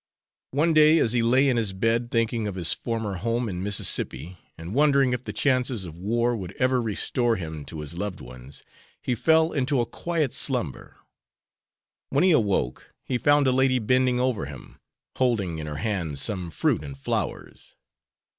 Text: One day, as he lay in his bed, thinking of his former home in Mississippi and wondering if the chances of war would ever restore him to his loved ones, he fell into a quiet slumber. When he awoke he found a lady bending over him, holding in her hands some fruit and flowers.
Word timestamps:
One 0.49 0.73
day, 0.73 0.97
as 0.97 1.13
he 1.13 1.21
lay 1.21 1.47
in 1.47 1.57
his 1.57 1.73
bed, 1.73 2.09
thinking 2.09 2.47
of 2.47 2.55
his 2.55 2.73
former 2.73 3.17
home 3.17 3.47
in 3.47 3.61
Mississippi 3.61 4.39
and 4.57 4.73
wondering 4.73 5.13
if 5.13 5.21
the 5.21 5.31
chances 5.31 5.85
of 5.85 5.99
war 5.99 6.35
would 6.35 6.53
ever 6.53 6.81
restore 6.81 7.35
him 7.35 7.63
to 7.65 7.81
his 7.81 7.93
loved 7.95 8.19
ones, 8.19 8.63
he 8.99 9.13
fell 9.13 9.51
into 9.53 9.79
a 9.79 9.85
quiet 9.85 10.33
slumber. 10.33 10.97
When 12.09 12.23
he 12.23 12.31
awoke 12.31 12.95
he 13.03 13.19
found 13.19 13.45
a 13.45 13.51
lady 13.51 13.77
bending 13.77 14.19
over 14.19 14.45
him, 14.45 14.79
holding 15.17 15.59
in 15.59 15.67
her 15.67 15.75
hands 15.77 16.19
some 16.19 16.49
fruit 16.49 16.81
and 16.81 16.97
flowers. 16.97 17.75